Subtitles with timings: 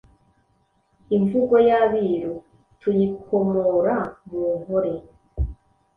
[1.17, 2.33] Imvugo y’”Abiru
[2.79, 3.95] “tuyikomora
[4.29, 4.93] mu Nkole